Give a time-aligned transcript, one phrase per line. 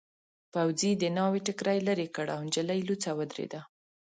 [0.53, 3.61] پوځي د ناوې ټکري لیرې کړ او نجلۍ لوڅه ودرېده.